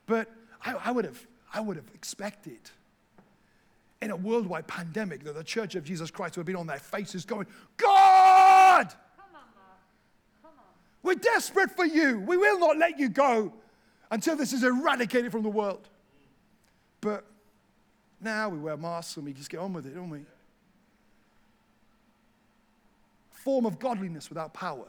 [0.05, 0.29] But
[0.63, 2.59] I, I, would have, I would have expected
[4.01, 6.79] in a worldwide pandemic that the Church of Jesus Christ would have been on their
[6.79, 8.87] faces going, God!
[9.17, 9.41] Come on,
[10.43, 10.53] Mark.
[11.03, 12.19] We're desperate for you.
[12.19, 13.53] We will not let you go
[14.11, 15.89] until this is eradicated from the world.
[17.01, 17.25] But
[18.21, 20.21] now we wear masks and we just get on with it, don't we?
[23.31, 24.87] Form of godliness without power.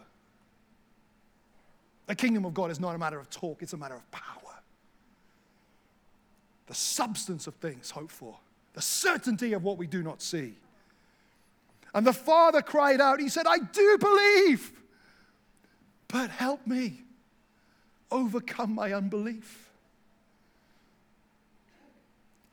[2.07, 4.35] The kingdom of God is not a matter of talk, it's a matter of power.
[6.66, 8.37] The substance of things hoped for,
[8.75, 10.55] the certainty of what we do not see.
[11.95, 14.73] And the father cried out, He said, I do believe,
[16.09, 17.03] but help me
[18.11, 19.60] overcome my unbelief.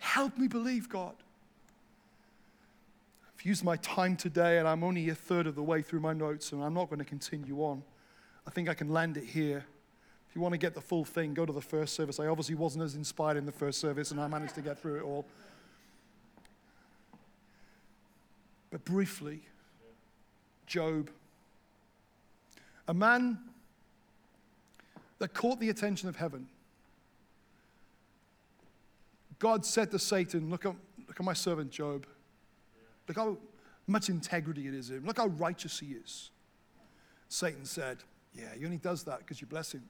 [0.07, 1.15] Help me believe, God.
[3.35, 6.13] I've used my time today, and I'm only a third of the way through my
[6.13, 7.83] notes, and I'm not going to continue on.
[8.47, 9.65] I think I can land it here.
[10.29, 12.21] If you want to get the full thing, go to the first service.
[12.21, 14.95] I obviously wasn't as inspired in the first service, and I managed to get through
[14.95, 15.25] it all.
[18.71, 19.41] But briefly,
[20.67, 21.09] Job,
[22.87, 23.39] a man
[25.19, 26.47] that caught the attention of heaven.
[29.39, 30.75] God said to Satan, Look at,
[31.07, 32.05] look at my servant Job.
[33.07, 33.37] Look how
[33.85, 35.05] much integrity it is in him.
[35.05, 36.31] Look how righteous he is.
[37.29, 37.97] Satan said,
[38.33, 39.83] Yeah, he only does that because you bless him,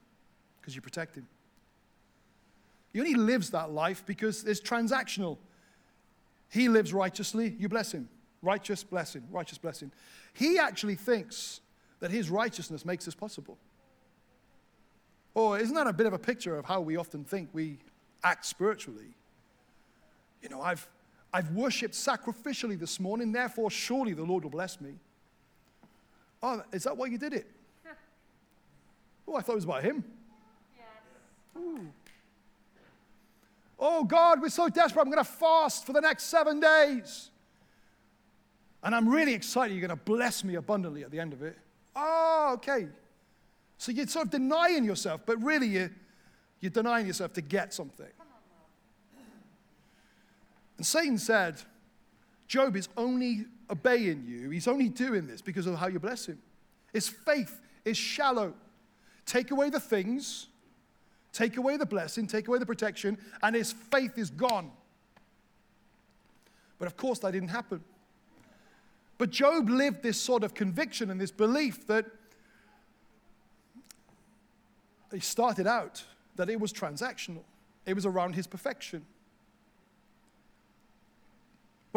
[0.59, 1.27] because you protect him.
[2.93, 5.37] He only lives that life because it's transactional.
[6.49, 8.09] He lives righteously, you bless him.
[8.41, 9.91] Righteous blessing, righteous blessing.
[10.33, 11.61] He actually thinks
[11.99, 13.57] that his righteousness makes this possible.
[15.33, 17.77] Or isn't that a bit of a picture of how we often think we
[18.23, 19.15] act spiritually?
[20.49, 20.87] You know, I've,
[21.33, 24.93] I've worshipped sacrificially this morning, therefore, surely the Lord will bless me.
[26.41, 27.47] Oh, is that why you did it?
[29.27, 30.05] oh, I thought it was about him.
[30.77, 31.63] Yes.
[33.77, 35.01] Oh, God, we're so desperate.
[35.01, 37.29] I'm going to fast for the next seven days.
[38.81, 41.57] And I'm really excited you're going to bless me abundantly at the end of it.
[41.93, 42.87] Oh, okay.
[43.77, 45.91] So you're sort of denying yourself, but really you're,
[46.61, 48.07] you're denying yourself to get something.
[50.77, 51.61] And Satan said,
[52.47, 56.39] Job is only obeying you, he's only doing this because of how you bless him.
[56.93, 58.53] His faith is shallow.
[59.25, 60.47] Take away the things,
[61.33, 64.71] take away the blessing, take away the protection, and his faith is gone.
[66.79, 67.83] But of course, that didn't happen.
[69.17, 72.05] But Job lived this sort of conviction and this belief that
[75.11, 76.03] he started out
[76.35, 77.43] that it was transactional,
[77.85, 79.05] it was around his perfection.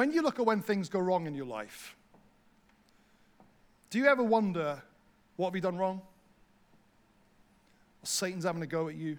[0.01, 1.95] When you look at when things go wrong in your life,
[3.91, 4.83] do you ever wonder,
[5.37, 6.01] what have you done wrong?
[8.03, 9.19] Satan's having a go at you.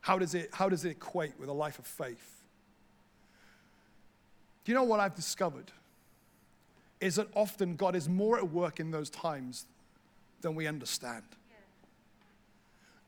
[0.00, 2.42] How does it, how does it equate with a life of faith?
[4.64, 5.70] Do you know what I've discovered?
[7.00, 9.66] is that often God is more at work in those times
[10.40, 11.22] than we understand.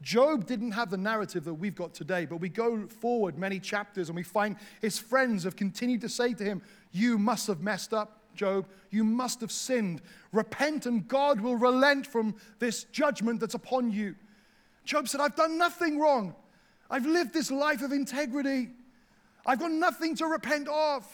[0.02, 4.08] Job didn't have the narrative that we've got today, but we go forward many chapters
[4.08, 6.60] and we find his friends have continued to say to him,
[6.90, 8.66] You must have messed up, Job.
[8.90, 10.02] You must have sinned.
[10.32, 14.16] Repent, and God will relent from this judgment that's upon you.
[14.84, 16.34] Job said, I've done nothing wrong.
[16.90, 18.70] I've lived this life of integrity.
[19.46, 21.06] I've got nothing to repent of.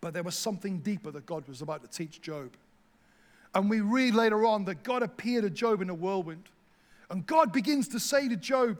[0.00, 2.50] But there was something deeper that God was about to teach Job.
[3.54, 6.48] And we read later on that God appeared to Job in a whirlwind.
[7.10, 8.78] And God begins to say to Job,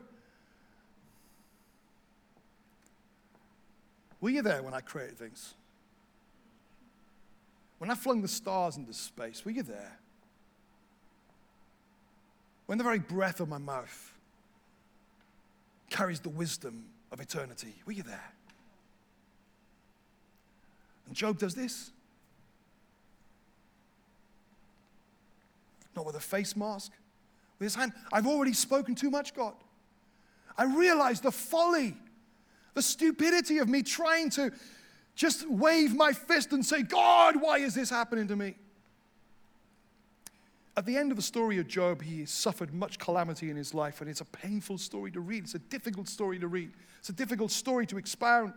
[4.20, 5.52] Were you there when I created things?
[7.76, 9.98] When I flung the stars into space, were you there?
[12.64, 14.14] When the very breath of my mouth
[15.90, 18.32] carries the wisdom of eternity, were you there?
[21.06, 21.90] And Job does this.
[25.96, 26.92] Not with a face mask,
[27.58, 27.92] with his hand.
[28.12, 29.54] I've already spoken too much, God.
[30.56, 31.96] I realize the folly,
[32.74, 34.52] the stupidity of me trying to
[35.14, 38.54] just wave my fist and say, God, why is this happening to me?
[40.76, 44.00] At the end of the story of Job, he suffered much calamity in his life,
[44.00, 45.44] and it's a painful story to read.
[45.44, 46.72] It's a difficult story to read.
[46.98, 48.52] It's a difficult story to expound.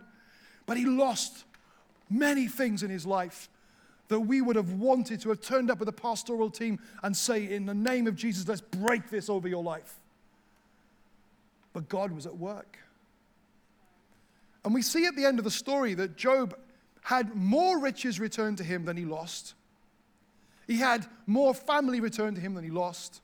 [0.66, 1.44] But he lost
[2.10, 3.48] many things in his life
[4.08, 7.52] that we would have wanted to have turned up with a pastoral team and say,
[7.52, 10.00] In the name of Jesus, let's break this over your life.
[11.72, 12.78] But God was at work.
[14.64, 16.56] And we see at the end of the story that Job
[17.02, 19.54] had more riches returned to him than he lost.
[20.66, 23.22] He had more family returned to him than he lost.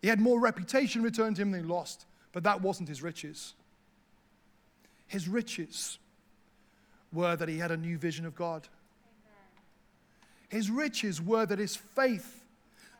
[0.00, 2.06] He had more reputation returned to him than he lost.
[2.32, 3.54] But that wasn't his riches.
[5.06, 5.98] His riches
[7.12, 8.68] were that he had a new vision of God.
[10.50, 12.44] His riches were that his faith,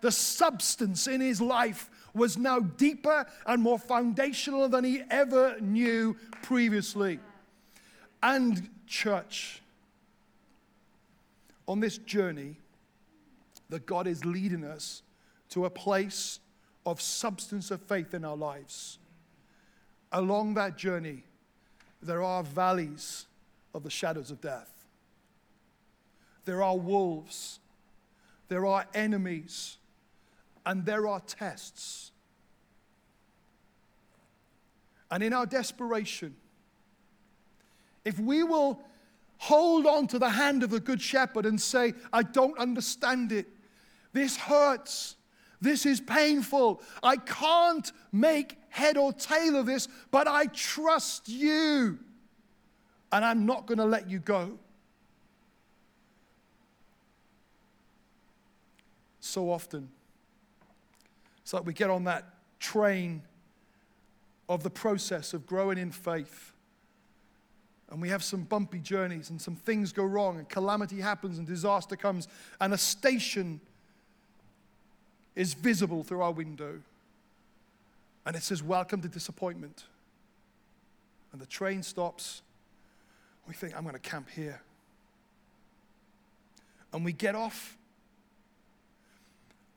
[0.00, 6.16] the substance in his life, was now deeper and more foundational than he ever knew
[6.42, 7.20] previously.
[8.22, 9.60] And, church,
[11.68, 12.56] on this journey,
[13.68, 15.02] that God is leading us
[15.50, 16.40] to a place
[16.86, 18.98] of substance of faith in our lives.
[20.12, 21.24] Along that journey,
[22.02, 23.26] there are valleys
[23.74, 24.79] of the shadows of death.
[26.44, 27.60] There are wolves,
[28.48, 29.76] there are enemies,
[30.66, 32.12] and there are tests.
[35.10, 36.36] And in our desperation,
[38.04, 38.80] if we will
[39.38, 43.46] hold on to the hand of the Good Shepherd and say, I don't understand it,
[44.12, 45.16] This hurts.
[45.60, 46.82] This is painful.
[47.02, 51.98] I can't make head or tail of this, but I trust you.
[53.12, 54.58] And I'm not going to let you go.
[59.20, 59.88] So often,
[61.42, 62.24] it's like we get on that
[62.58, 63.22] train
[64.48, 66.52] of the process of growing in faith.
[67.90, 71.46] And we have some bumpy journeys, and some things go wrong, and calamity happens, and
[71.46, 72.28] disaster comes,
[72.60, 73.60] and a station
[75.34, 76.80] is visible through our window.
[78.26, 79.84] And it says, Welcome to disappointment.
[81.32, 82.42] And the train stops.
[83.46, 84.60] We think, I'm going to camp here.
[86.92, 87.76] And we get off.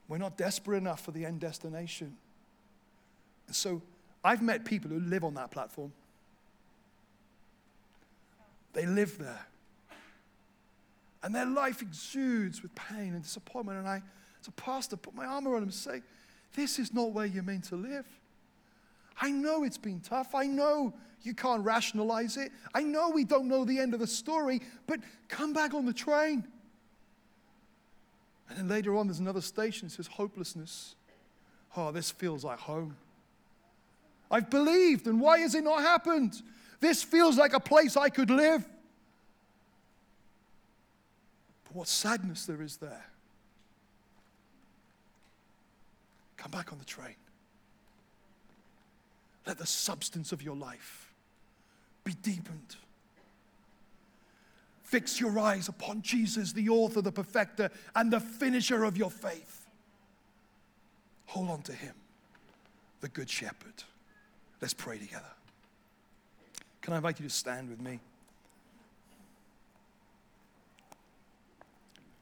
[0.08, 2.16] We're not desperate enough for the end destination.
[3.46, 3.82] And so
[4.22, 5.92] I've met people who live on that platform.
[8.72, 9.46] They live there.
[11.22, 13.78] And their life exudes with pain and disappointment.
[13.78, 14.02] And I,
[14.40, 16.02] as a pastor, put my arm around them and say,
[16.54, 18.06] This is not where you're meant to live.
[19.20, 20.34] I know it's been tough.
[20.34, 20.92] I know
[21.22, 22.52] you can't rationalize it.
[22.74, 25.92] I know we don't know the end of the story, but come back on the
[25.92, 26.44] train.
[28.54, 30.94] And then later on, there's another station that says hopelessness.
[31.76, 32.96] Oh, this feels like home.
[34.30, 36.40] I've believed, and why has it not happened?
[36.78, 38.64] This feels like a place I could live.
[41.64, 43.06] But what sadness there is there.
[46.36, 47.16] Come back on the train.
[49.46, 51.12] Let the substance of your life
[52.04, 52.76] be deepened.
[54.84, 59.66] Fix your eyes upon Jesus, the author, the perfecter, and the finisher of your faith.
[61.26, 61.94] Hold on to him,
[63.00, 63.82] the Good Shepherd.
[64.60, 65.24] Let's pray together.
[66.82, 67.98] Can I invite you to stand with me?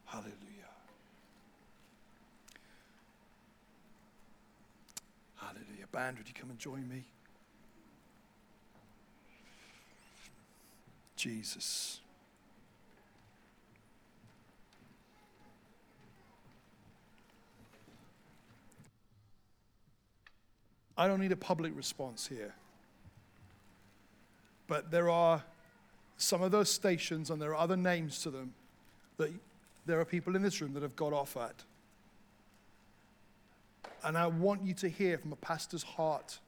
[0.06, 0.32] Hallelujah.
[5.36, 5.86] Hallelujah.
[5.90, 7.02] Band, would you come and join me?
[11.16, 11.98] Jesus.
[21.02, 22.54] I don't need a public response here.
[24.68, 25.42] But there are
[26.16, 28.54] some of those stations, and there are other names to them,
[29.16, 29.32] that
[29.84, 31.64] there are people in this room that have got off at.
[34.04, 36.38] And I want you to hear from a pastor's heart,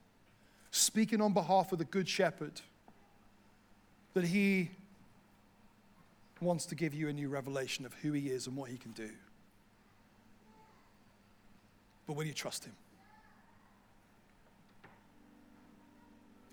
[0.71, 2.61] speaking on behalf of the Good Shepherd,
[4.13, 4.71] that he
[6.41, 8.93] wants to give you a new revelation of who he is and what he can
[8.93, 9.11] do.
[12.07, 12.75] But will you trust him?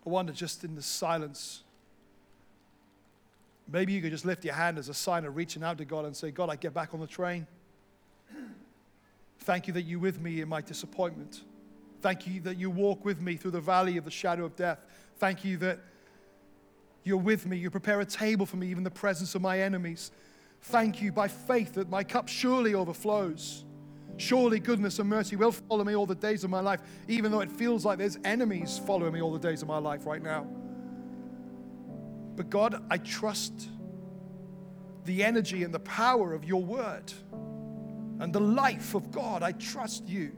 [0.06, 1.64] I wonder, just in the silence,
[3.72, 6.06] maybe you could just lift your hand as a sign of reaching out to God
[6.06, 7.46] and say, God, I get back on the train.
[9.40, 11.42] Thank you that you're with me in my disappointment.
[12.02, 14.80] Thank you that you walk with me through the valley of the shadow of death.
[15.18, 15.80] Thank you that
[17.04, 17.58] you're with me.
[17.58, 20.12] You prepare a table for me, even the presence of my enemies.
[20.64, 23.64] Thank you by faith that my cup surely overflows.
[24.18, 27.40] Surely goodness and mercy will follow me all the days of my life, even though
[27.40, 30.46] it feels like there's enemies following me all the days of my life right now.
[32.36, 33.70] But God, I trust
[35.06, 37.12] the energy and the power of your word
[38.20, 39.44] and the life of God.
[39.44, 40.32] I trust you.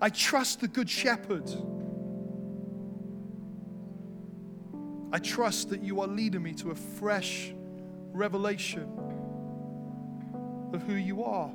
[0.00, 1.48] I trust the Good Shepherd.
[5.12, 7.52] I trust that you are leading me to a fresh
[8.12, 8.88] revelation
[10.72, 11.52] of who you are.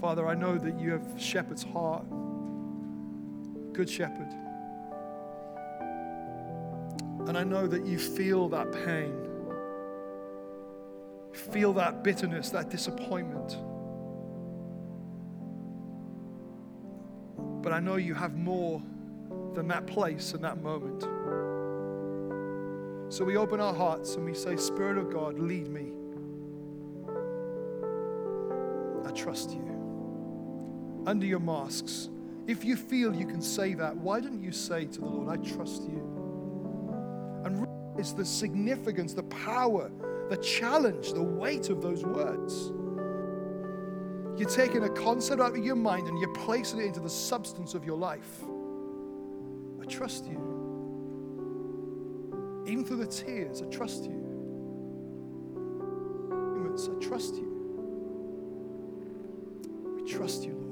[0.00, 2.04] Father, I know that you have shepherd's heart,
[3.74, 4.34] good shepherd.
[7.28, 9.14] And I know that you feel that pain,
[11.32, 13.58] feel that bitterness, that disappointment.
[17.62, 18.80] But I know you have more
[19.54, 21.02] than that place and that moment.
[23.12, 25.92] So we open our hearts and we say, Spirit of God, lead me.
[29.06, 29.70] I trust you
[31.06, 32.08] under your masks.
[32.46, 35.36] If you feel you can say that, why don't you say to the Lord, I
[35.42, 36.00] trust you?
[37.44, 39.90] And realize the significance, the power,
[40.28, 42.72] the challenge, the weight of those words.
[44.38, 47.74] You're taking a concept out of your mind and you're placing it into the substance
[47.74, 48.42] of your life.
[49.80, 50.38] I trust you.
[52.66, 54.20] Even through the tears, I trust you.
[56.78, 57.48] I trust you.
[59.96, 60.69] We trust you, Lord.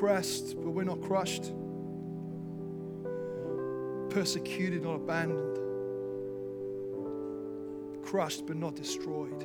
[0.00, 1.52] Oppressed, but we're not crushed,
[4.08, 5.58] persecuted, not abandoned,
[8.02, 9.44] crushed, but not destroyed.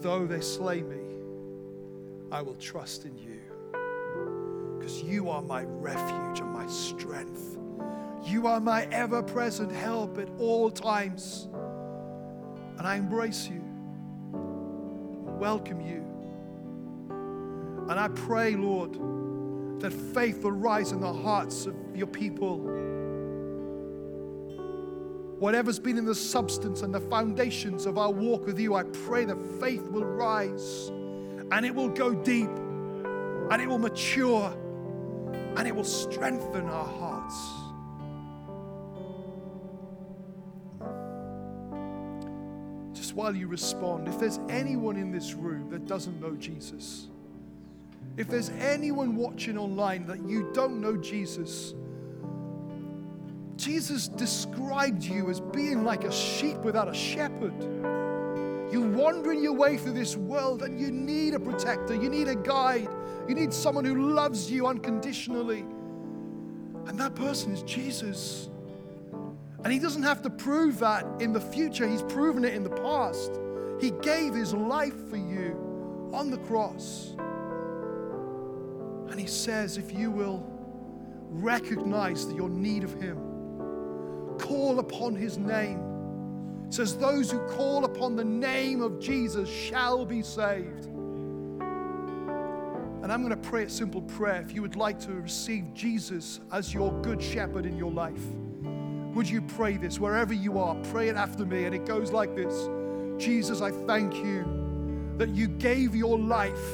[0.00, 0.96] Though they slay me,
[2.30, 3.40] I will trust in you.
[4.78, 7.58] Because you are my refuge and my strength.
[8.24, 11.50] You are my ever present help at all times.
[12.78, 13.61] And I embrace you,
[15.42, 16.06] welcome you.
[17.90, 18.92] And I pray, Lord,
[19.80, 22.60] that faith will rise in the hearts of your people
[25.40, 29.24] whatever's been in the substance and the foundations of our walk with you, I pray
[29.24, 30.86] that faith will rise
[31.50, 32.48] and it will go deep
[33.50, 34.56] and it will mature
[35.56, 37.61] and it will strengthen our hearts.
[43.14, 47.08] While you respond, if there's anyone in this room that doesn't know Jesus,
[48.16, 51.74] if there's anyone watching online that you don't know Jesus,
[53.56, 57.54] Jesus described you as being like a sheep without a shepherd.
[58.72, 62.34] You're wandering your way through this world and you need a protector, you need a
[62.34, 62.88] guide,
[63.28, 65.64] you need someone who loves you unconditionally.
[66.86, 68.48] And that person is Jesus.
[69.64, 72.70] And he doesn't have to prove that in the future, he's proven it in the
[72.70, 73.38] past.
[73.80, 77.14] He gave his life for you on the cross.
[79.10, 80.44] And he says, if you will
[81.28, 83.18] recognize your need of him,
[84.38, 85.80] call upon his name.
[86.66, 90.86] It says, Those who call upon the name of Jesus shall be saved.
[93.02, 94.40] And I'm going to pray a simple prayer.
[94.40, 98.22] If you would like to receive Jesus as your good shepherd in your life,
[99.14, 100.74] would you pray this wherever you are?
[100.90, 101.64] Pray it after me.
[101.64, 102.68] And it goes like this
[103.22, 106.64] Jesus, I thank you that you gave your life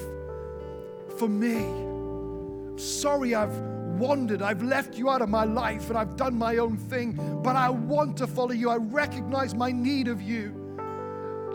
[1.18, 1.56] for me.
[1.56, 3.56] I'm Sorry, I've
[3.98, 4.42] wandered.
[4.42, 7.68] I've left you out of my life and I've done my own thing, but I
[7.68, 8.70] want to follow you.
[8.70, 10.54] I recognize my need of you.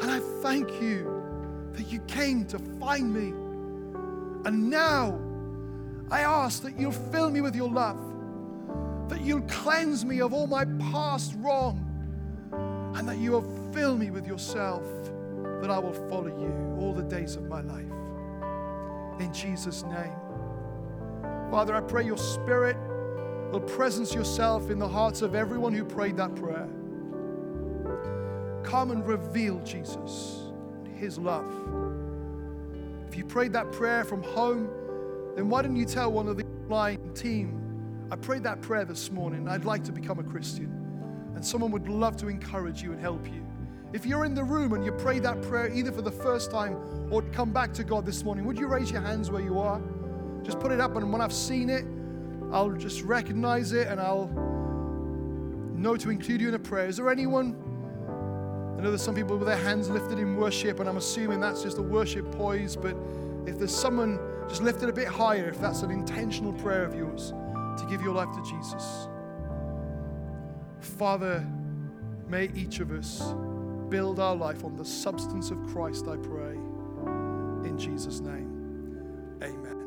[0.01, 1.23] And I thank you
[1.73, 3.29] that you came to find me.
[4.45, 5.19] And now
[6.11, 7.97] I ask that you'll fill me with your love,
[9.09, 11.89] that you'll cleanse me of all my past wrong,
[12.95, 14.83] and that you will fill me with yourself,
[15.61, 17.85] that I will follow you all the days of my life.
[19.19, 20.13] In Jesus' name.
[21.49, 22.77] Father, I pray your spirit
[23.51, 26.67] will presence yourself in the hearts of everyone who prayed that prayer.
[28.63, 30.49] Come and reveal Jesus,
[30.95, 31.45] his love.
[33.07, 34.67] If you prayed that prayer from home,
[35.35, 37.62] then why don't you tell one of the online team,
[38.13, 39.49] I prayed that prayer this morning.
[39.49, 40.69] I'd like to become a Christian.
[41.33, 43.43] And someone would love to encourage you and help you.
[43.91, 46.75] If you're in the room and you prayed that prayer either for the first time
[47.11, 49.81] or come back to God this morning, would you raise your hands where you are?
[50.43, 51.85] Just put it up, and when I've seen it,
[52.51, 54.27] I'll just recognize it and I'll
[55.75, 56.85] know to include you in a prayer.
[56.85, 57.55] Is there anyone?
[58.77, 61.63] I know there's some people with their hands lifted in worship, and I'm assuming that's
[61.63, 62.95] just a worship poise, but
[63.47, 66.93] if there's someone just lift it a bit higher, if that's an intentional prayer of
[66.93, 67.33] yours
[67.77, 69.07] to give your life to Jesus.
[70.79, 71.45] Father,
[72.27, 73.33] may each of us
[73.89, 76.55] build our life on the substance of Christ, I pray.
[77.67, 79.82] In Jesus' name, amen.